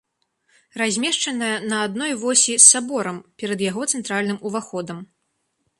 [0.81, 4.97] Размешчаная на адной восі з саборам, перад яго цэнтральным уваходам.